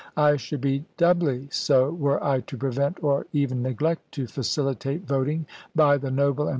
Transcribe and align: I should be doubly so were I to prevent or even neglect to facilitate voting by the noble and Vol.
I 0.17 0.35
should 0.35 0.61
be 0.61 0.85
doubly 0.97 1.47
so 1.51 1.91
were 1.91 2.23
I 2.23 2.39
to 2.39 2.57
prevent 2.57 3.03
or 3.03 3.27
even 3.33 3.61
neglect 3.61 4.11
to 4.13 4.25
facilitate 4.25 5.05
voting 5.05 5.45
by 5.75 5.97
the 5.97 6.09
noble 6.09 6.45
and 6.45 6.45
Vol. 6.45 6.49